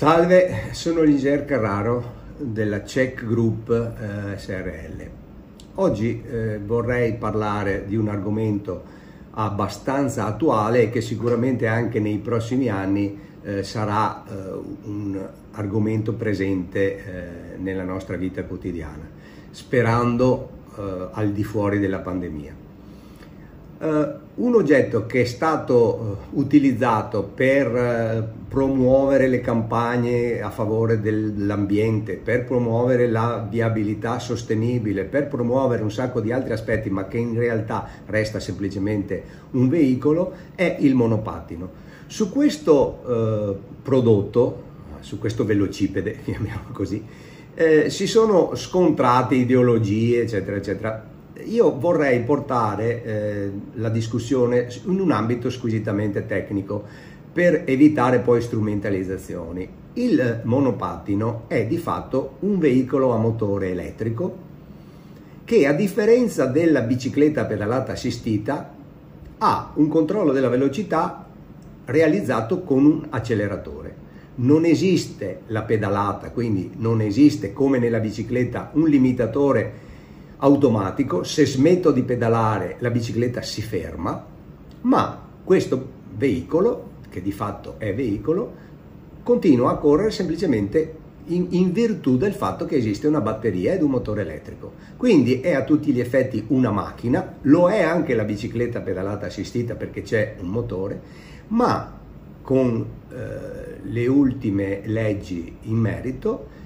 Salve, 0.00 0.70
sono 0.70 1.02
Liger 1.02 1.44
Carraro 1.44 2.02
della 2.38 2.80
Check 2.80 3.22
Group 3.22 3.68
eh, 3.68 4.38
SRL. 4.38 5.10
Oggi 5.74 6.22
eh, 6.22 6.58
vorrei 6.58 7.16
parlare 7.16 7.84
di 7.86 7.96
un 7.96 8.08
argomento 8.08 8.82
abbastanza 9.32 10.24
attuale 10.24 10.84
e 10.84 10.88
che 10.88 11.02
sicuramente 11.02 11.66
anche 11.66 12.00
nei 12.00 12.16
prossimi 12.16 12.70
anni 12.70 13.20
eh, 13.42 13.62
sarà 13.62 14.24
eh, 14.24 14.32
un 14.84 15.28
argomento 15.50 16.14
presente 16.14 16.96
eh, 16.96 17.58
nella 17.58 17.84
nostra 17.84 18.16
vita 18.16 18.42
quotidiana, 18.44 19.06
sperando 19.50 20.48
eh, 20.78 21.08
al 21.12 21.30
di 21.30 21.44
fuori 21.44 21.78
della 21.78 21.98
pandemia. 21.98 22.54
Un 24.32 24.54
oggetto 24.54 25.06
che 25.06 25.22
è 25.22 25.24
stato 25.24 26.28
uh, 26.32 26.38
utilizzato 26.38 27.24
per 27.24 27.66
uh, 27.66 28.48
promuovere 28.48 29.26
le 29.26 29.40
campagne 29.40 30.40
a 30.40 30.50
favore 30.50 31.00
dell'ambiente, 31.00 32.14
per 32.14 32.44
promuovere 32.44 33.08
la 33.08 33.44
viabilità 33.50 34.20
sostenibile, 34.20 35.04
per 35.04 35.26
promuovere 35.26 35.82
un 35.82 35.90
sacco 35.90 36.20
di 36.20 36.30
altri 36.30 36.52
aspetti, 36.52 36.88
ma 36.90 37.06
che 37.06 37.18
in 37.18 37.36
realtà 37.36 37.88
resta 38.06 38.38
semplicemente 38.38 39.22
un 39.52 39.68
veicolo, 39.68 40.32
è 40.54 40.76
il 40.78 40.94
monopattino. 40.94 41.88
Su 42.06 42.30
questo 42.30 43.58
prodotto, 43.82 44.62
su 45.00 45.18
questo 45.18 45.44
velocipede, 45.44 46.18
chiamiamolo 46.24 46.72
così, 46.72 47.04
eh, 47.54 47.90
si 47.90 48.06
sono 48.06 48.54
scontrate 48.54 49.34
ideologie, 49.34 50.22
eccetera, 50.22 50.56
eccetera 50.56 51.10
io 51.46 51.78
vorrei 51.78 52.20
portare 52.20 53.04
eh, 53.04 53.50
la 53.74 53.88
discussione 53.88 54.68
in 54.86 55.00
un 55.00 55.10
ambito 55.10 55.50
squisitamente 55.50 56.26
tecnico 56.26 56.84
per 57.32 57.62
evitare 57.66 58.18
poi 58.18 58.40
strumentalizzazioni. 58.40 59.68
Il 59.94 60.40
monopattino 60.44 61.44
è 61.46 61.66
di 61.66 61.78
fatto 61.78 62.36
un 62.40 62.58
veicolo 62.58 63.12
a 63.12 63.18
motore 63.18 63.70
elettrico 63.70 64.48
che 65.44 65.66
a 65.66 65.72
differenza 65.72 66.46
della 66.46 66.82
bicicletta 66.82 67.44
pedalata 67.44 67.92
assistita 67.92 68.72
ha 69.38 69.72
un 69.74 69.88
controllo 69.88 70.32
della 70.32 70.48
velocità 70.48 71.26
realizzato 71.86 72.62
con 72.62 72.84
un 72.84 73.06
acceleratore. 73.10 74.08
Non 74.36 74.64
esiste 74.64 75.40
la 75.48 75.62
pedalata, 75.62 76.30
quindi 76.30 76.70
non 76.76 77.00
esiste 77.00 77.52
come 77.52 77.78
nella 77.78 77.98
bicicletta 77.98 78.70
un 78.74 78.88
limitatore 78.88 79.88
automatico, 80.40 81.22
se 81.22 81.46
smetto 81.46 81.90
di 81.90 82.02
pedalare 82.02 82.76
la 82.80 82.90
bicicletta 82.90 83.42
si 83.42 83.62
ferma, 83.62 84.24
ma 84.82 85.22
questo 85.44 85.98
veicolo, 86.16 86.88
che 87.08 87.22
di 87.22 87.32
fatto 87.32 87.74
è 87.78 87.94
veicolo, 87.94 88.68
continua 89.22 89.72
a 89.72 89.76
correre 89.76 90.10
semplicemente 90.10 90.98
in, 91.26 91.48
in, 91.50 91.72
virtù 91.72 92.16
del 92.16 92.32
fatto 92.32 92.64
che 92.64 92.76
esiste 92.76 93.06
una 93.06 93.20
batteria 93.20 93.74
ed 93.74 93.82
un 93.82 93.90
motore 93.90 94.22
elettrico. 94.22 94.72
Quindi 94.96 95.40
è 95.40 95.52
a 95.54 95.64
tutti 95.64 95.92
gli 95.92 96.00
effetti 96.00 96.44
una 96.48 96.70
macchina, 96.70 97.36
lo 97.42 97.68
è 97.68 97.82
anche 97.82 98.14
la 98.14 98.24
bicicletta 98.24 98.80
pedalata 98.80 99.26
assistita 99.26 99.74
perché 99.74 100.02
c'è 100.02 100.36
un 100.40 100.48
motore, 100.48 101.00
ma 101.48 101.98
con 102.42 102.86
eh, 103.10 103.78
le 103.82 104.06
ultime 104.06 104.80
leggi 104.84 105.56
in 105.62 105.76
merito 105.76 106.58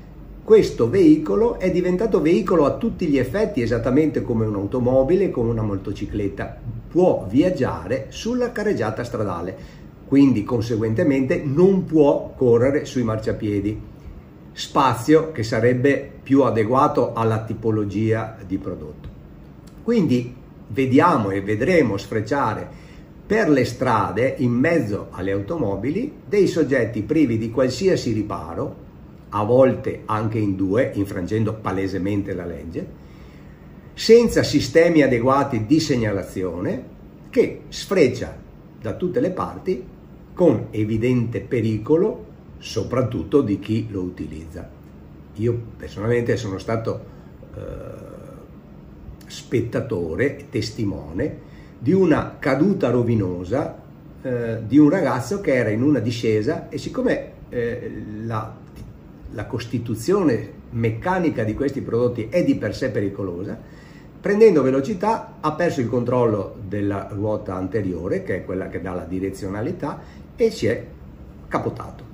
questo 0.45 0.91
veicolo 0.91 1.59
è 1.59 1.71
diventato 1.71 2.21
veicolo 2.21 2.67
a 2.67 2.77
tutti 2.77 3.07
gli 3.07 3.17
effetti 3.17 3.63
esattamente 3.63 4.21
come 4.21 4.45
un'automobile, 4.45 5.31
come 5.31 5.49
una 5.49 5.63
motocicletta. 5.63 6.61
Può 6.91 7.27
viaggiare 7.27 8.09
sulla 8.11 8.53
carreggiata 8.53 9.05
stradale, 9.05 9.57
quindi 10.07 10.45
conseguentemente 10.45 11.41
non 11.43 11.87
può 11.87 12.35
correre 12.37 12.85
sui 12.85 13.05
marciapiedi. 13.05 13.81
Spazio 14.53 15.33
che 15.33 15.43
sarebbe 15.43 16.13
più 16.23 16.43
adeguato 16.43 17.15
alla 17.15 17.43
tipologia 17.43 18.37
di 18.47 18.59
prodotto. 18.59 19.09
Quindi 19.83 20.35
vediamo 20.69 21.31
e 21.31 21.41
vedremo 21.41 21.97
sfrecciare 21.97 22.69
per 23.27 23.49
le 23.49 23.65
strade 23.65 24.35
in 24.39 24.53
mezzo 24.53 25.07
alle 25.13 25.33
automobili 25.33 26.13
dei 26.29 26.47
soggetti 26.49 27.01
privi 27.01 27.39
di 27.39 27.51
qualsiasi 27.51 28.13
riparo 28.13 28.84
a 29.37 29.43
volte 29.43 30.03
anche 30.05 30.39
in 30.39 30.55
due, 30.55 30.93
infrangendo 30.95 31.55
palesemente 31.55 32.35
la 32.35 32.45
legge, 32.45 33.03
senza 33.93 34.45
sistemi 34.45 35.03
adeguati 35.03 35.67
di 35.67 35.81
segnalazione, 35.81 36.93
che 37.31 37.63
sfreccia 37.69 38.37
da 38.81 38.95
tutte 38.95 39.19
le 39.19 39.31
parti 39.31 39.85
con 40.33 40.69
evidente 40.71 41.41
pericolo, 41.41 42.27
soprattutto 42.59 43.41
di 43.41 43.59
chi 43.59 43.89
lo 43.91 44.03
utilizza. 44.03 44.69
Io 45.35 45.61
personalmente 45.77 46.37
sono 46.37 46.59
stato 46.59 47.05
eh, 47.57 47.61
spettatore, 49.27 50.47
testimone 50.49 51.53
di 51.77 51.93
una 51.93 52.37
caduta 52.39 52.91
rovinosa 52.91 53.83
eh, 54.23 54.59
di 54.65 54.79
un 54.79 54.91
ragazzo 54.91 55.41
che 55.41 55.55
era 55.55 55.71
in 55.71 55.83
una 55.83 55.99
discesa 55.99 56.69
e 56.69 56.79
siccome 56.79 57.33
eh, 57.49 57.91
la 58.23 58.63
la 59.35 59.47
costituzione 59.47 60.63
meccanica 60.71 61.45
di 61.45 61.55
questi 61.55 61.81
prodotti 61.81 62.29
è 62.31 62.45
di 62.45 62.55
per 62.55 62.75
sé 62.75 62.91
pericolosa, 62.91 63.59
prendendo 64.21 64.63
velocità 64.63 65.37
ha 65.41 65.53
perso 65.53 65.81
il 65.81 65.89
controllo 65.89 66.57
della 66.67 67.09
ruota 67.11 67.55
anteriore, 67.55 68.23
che 68.23 68.37
è 68.37 68.45
quella 68.45 68.69
che 68.69 68.81
dà 68.81 68.93
la 68.93 69.05
direzionalità, 69.05 70.01
e 70.37 70.51
si 70.51 70.67
è 70.67 70.85
capotato. 71.49 72.13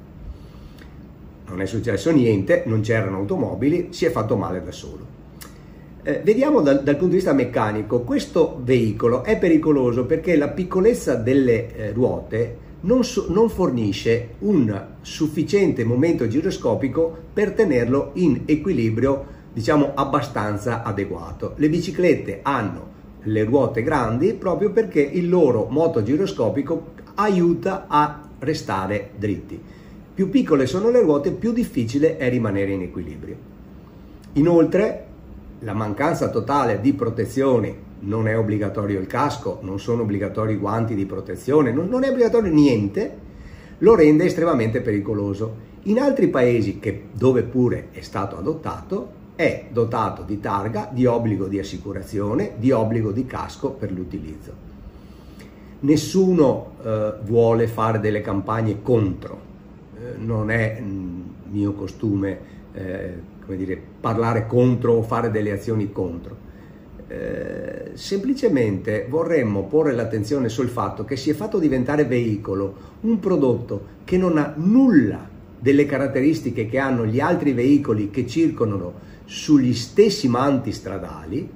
Non 1.46 1.60
è 1.60 1.66
successo 1.66 2.10
niente, 2.10 2.64
non 2.66 2.80
c'erano 2.80 3.18
automobili, 3.18 3.88
si 3.90 4.06
è 4.06 4.10
fatto 4.10 4.36
male 4.36 4.62
da 4.62 4.72
solo. 4.72 5.18
Eh, 6.02 6.20
vediamo 6.24 6.62
dal, 6.62 6.82
dal, 6.82 6.94
punto 6.94 7.10
di 7.10 7.16
vista 7.16 7.32
meccanico, 7.34 8.00
questo 8.00 8.58
veicolo 8.62 9.22
è 9.22 9.38
pericoloso 9.38 10.06
perché 10.06 10.36
la 10.36 10.48
piccolezza 10.48 11.14
delle 11.14 11.74
eh, 11.74 11.92
ruote 11.92 12.68
non, 12.80 13.00
non 13.28 13.48
fornisce 13.48 14.34
un 14.40 14.86
sufficiente 15.00 15.84
momento 15.84 16.28
giroscopico 16.28 17.16
per 17.32 17.52
tenerlo 17.52 18.10
in 18.14 18.42
equilibrio 18.46 19.38
diciamo 19.52 19.92
abbastanza 19.94 20.82
adeguato. 20.82 21.54
Le 21.56 21.68
biciclette 21.68 22.40
hanno 22.42 22.88
le 23.24 23.44
ruote 23.44 23.82
grandi 23.82 24.32
proprio 24.32 24.70
perché 24.70 25.00
il 25.00 25.28
loro 25.28 25.66
moto 25.68 26.02
giroscopico 26.02 26.92
aiuta 27.16 27.84
a 27.88 28.28
restare 28.38 29.10
dritti. 29.16 29.60
Più 30.14 30.30
piccole 30.30 30.66
sono 30.66 30.90
le 30.90 31.00
ruote, 31.00 31.30
più 31.32 31.52
difficile 31.52 32.16
è 32.16 32.28
rimanere 32.28 32.72
in 32.72 32.82
equilibrio. 32.82 33.36
Inoltre, 34.34 35.06
la 35.60 35.74
mancanza 35.74 36.30
totale 36.30 36.80
di 36.80 36.92
protezioni 36.94 37.88
non 38.00 38.28
è 38.28 38.38
obbligatorio 38.38 38.98
il 38.98 39.06
casco, 39.06 39.58
non 39.62 39.78
sono 39.78 40.02
obbligatori 40.02 40.54
i 40.54 40.56
guanti 40.56 40.94
di 40.94 41.04
protezione, 41.04 41.72
non, 41.72 41.88
non 41.88 42.04
è 42.04 42.10
obbligatorio 42.10 42.52
niente, 42.52 43.28
lo 43.78 43.94
rende 43.94 44.24
estremamente 44.24 44.80
pericoloso. 44.80 45.68
In 45.84 45.98
altri 45.98 46.28
paesi 46.28 46.78
che, 46.78 47.06
dove 47.12 47.42
pure 47.42 47.88
è 47.92 48.00
stato 48.00 48.38
adottato, 48.38 49.18
è 49.34 49.66
dotato 49.70 50.22
di 50.22 50.40
targa, 50.40 50.88
di 50.90 51.06
obbligo 51.06 51.46
di 51.46 51.58
assicurazione, 51.58 52.52
di 52.58 52.70
obbligo 52.70 53.10
di 53.10 53.24
casco 53.26 53.70
per 53.70 53.90
l'utilizzo. 53.90 54.68
Nessuno 55.80 56.72
eh, 56.82 57.14
vuole 57.24 57.66
fare 57.66 58.00
delle 58.00 58.20
campagne 58.20 58.82
contro, 58.82 59.40
eh, 59.98 60.18
non 60.18 60.50
è 60.50 60.78
mm, 60.80 61.20
mio 61.50 61.72
costume 61.72 62.38
eh, 62.72 63.14
dire, 63.46 63.80
parlare 64.00 64.46
contro 64.46 64.92
o 64.92 65.02
fare 65.02 65.30
delle 65.30 65.52
azioni 65.52 65.90
contro 65.90 66.48
eh, 67.12 67.90
semplicemente 67.94 69.06
vorremmo 69.08 69.64
porre 69.64 69.92
l'attenzione 69.92 70.48
sul 70.48 70.68
fatto 70.68 71.04
che 71.04 71.16
si 71.16 71.28
è 71.28 71.34
fatto 71.34 71.58
diventare 71.58 72.04
veicolo 72.04 72.98
un 73.00 73.18
prodotto 73.18 73.98
che 74.04 74.16
non 74.16 74.38
ha 74.38 74.54
nulla 74.56 75.28
delle 75.58 75.86
caratteristiche 75.86 76.66
che 76.66 76.78
hanno 76.78 77.04
gli 77.04 77.18
altri 77.18 77.52
veicoli 77.52 78.10
che 78.10 78.28
circolano 78.28 79.08
sugli 79.24 79.74
stessi 79.74 80.28
manti 80.28 80.70
stradali 80.70 81.48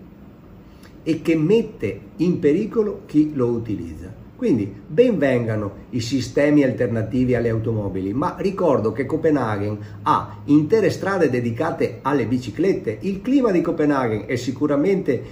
e 1.04 1.22
che 1.22 1.36
mette 1.36 2.00
in 2.16 2.40
pericolo 2.40 3.02
chi 3.06 3.32
lo 3.32 3.46
utilizza. 3.46 4.22
Quindi 4.36 4.70
ben 4.86 5.16
vengano 5.16 5.72
i 5.90 6.00
sistemi 6.00 6.64
alternativi 6.64 7.36
alle 7.36 7.50
automobili, 7.50 8.12
ma 8.12 8.34
ricordo 8.38 8.90
che 8.90 9.06
Copenaghen 9.06 9.78
ha 10.02 10.38
intere 10.46 10.90
strade 10.90 11.30
dedicate 11.30 12.00
alle 12.02 12.26
biciclette. 12.26 12.98
Il 13.02 13.22
clima 13.22 13.52
di 13.52 13.60
Copenaghen 13.60 14.24
è 14.26 14.34
sicuramente 14.34 15.22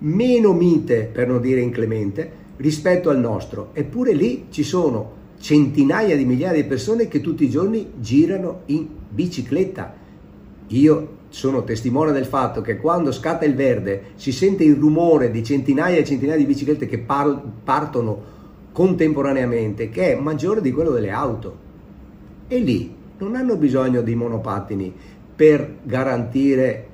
meno 0.00 0.52
mite, 0.52 1.08
per 1.10 1.28
non 1.28 1.40
dire 1.40 1.60
inclemente, 1.60 2.38
rispetto 2.56 3.10
al 3.10 3.18
nostro. 3.18 3.70
Eppure 3.72 4.12
lì 4.12 4.46
ci 4.50 4.62
sono 4.62 5.18
centinaia 5.38 6.16
di 6.16 6.24
migliaia 6.24 6.60
di 6.62 6.68
persone 6.68 7.08
che 7.08 7.20
tutti 7.20 7.44
i 7.44 7.50
giorni 7.50 7.92
girano 7.98 8.62
in 8.66 8.86
bicicletta. 9.08 9.94
Io 10.68 11.18
sono 11.30 11.64
testimone 11.64 12.12
del 12.12 12.26
fatto 12.26 12.60
che 12.60 12.76
quando 12.76 13.12
scatta 13.12 13.44
il 13.44 13.54
verde 13.54 14.12
si 14.16 14.32
sente 14.32 14.64
il 14.64 14.76
rumore 14.76 15.30
di 15.30 15.42
centinaia 15.42 15.98
e 15.98 16.04
centinaia 16.04 16.38
di 16.38 16.44
biciclette 16.44 16.86
che 16.86 16.98
par- 16.98 17.40
partono 17.64 18.38
contemporaneamente, 18.72 19.88
che 19.88 20.12
è 20.12 20.20
maggiore 20.20 20.60
di 20.60 20.72
quello 20.72 20.90
delle 20.90 21.10
auto. 21.10 21.68
E 22.48 22.58
lì 22.58 22.94
non 23.18 23.36
hanno 23.36 23.56
bisogno 23.56 24.02
di 24.02 24.14
monopattini 24.14 24.92
per 25.34 25.76
garantire 25.82 26.88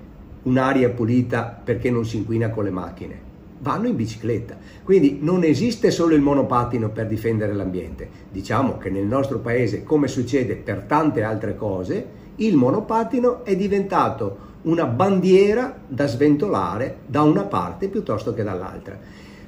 un'aria 0.47 0.91
pulita 0.91 1.61
perché 1.63 1.91
non 1.91 2.05
si 2.05 2.17
inquina 2.17 2.51
con 2.51 2.65
le 2.65 2.71
macchine. 2.71 3.21
Vanno 3.59 3.89
in 3.89 3.97
bicicletta. 3.97 4.57
Quindi 4.83 5.19
non 5.21 5.43
esiste 5.43 5.91
solo 5.91 6.15
il 6.15 6.21
monopattino 6.21 6.91
per 6.91 7.07
difendere 7.07 7.53
l'ambiente. 7.53 8.09
Diciamo 8.31 8.77
che 8.79 8.91
nel 8.91 9.07
nostro 9.07 9.39
paese, 9.39 9.83
come 9.83 10.09
succede 10.09 10.57
per 10.57 10.83
tante 10.83 11.23
altre 11.23 11.57
cose, 11.57 12.25
il 12.37 12.57
monopattino 12.57 13.45
è 13.45 13.57
diventato 13.57 14.45
una 14.63 14.85
bandiera 14.85 15.79
da 15.87 16.07
sventolare 16.07 16.99
da 17.07 17.23
una 17.23 17.45
parte 17.45 17.89
piuttosto 17.89 18.35
che 18.35 18.43
dall'altra. 18.43 18.99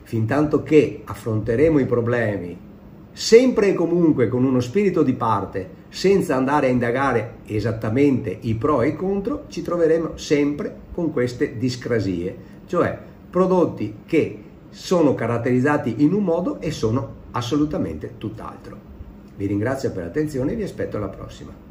Fintanto 0.02 0.62
che 0.62 1.02
affronteremo 1.04 1.78
i 1.78 1.86
problemi 1.86 2.56
sempre 3.18 3.70
e 3.70 3.74
comunque 3.74 4.28
con 4.28 4.44
uno 4.44 4.60
spirito 4.60 5.02
di 5.02 5.14
parte, 5.14 5.68
senza 5.88 6.36
andare 6.36 6.68
a 6.68 6.70
indagare 6.70 7.38
esattamente 7.46 8.38
i 8.42 8.54
pro 8.54 8.80
e 8.80 8.88
i 8.90 8.94
contro, 8.94 9.46
ci 9.48 9.60
troveremo 9.60 10.16
sempre 10.16 10.72
con 10.92 11.12
queste 11.12 11.58
discrasie, 11.58 12.36
cioè 12.68 12.96
prodotti 13.28 13.96
che 14.06 14.38
sono 14.70 15.16
caratterizzati 15.16 15.96
in 15.98 16.12
un 16.12 16.22
modo 16.22 16.60
e 16.60 16.70
sono 16.70 17.14
assolutamente 17.32 18.14
tutt'altro. 18.18 18.76
Vi 19.34 19.46
ringrazio 19.46 19.90
per 19.90 20.04
l'attenzione 20.04 20.52
e 20.52 20.54
vi 20.54 20.62
aspetto 20.62 20.96
alla 20.96 21.08
prossima. 21.08 21.67